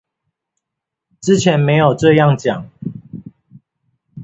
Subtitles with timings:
[1.21, 2.65] 之前沒有這樣講